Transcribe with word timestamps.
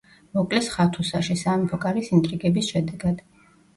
მოკლეს 0.37 0.69
ხათუსაში 0.75 1.37
სამეფო 1.41 1.79
კარის 1.85 2.11
ინტრიგების 2.21 2.71
შედეგად. 2.75 3.23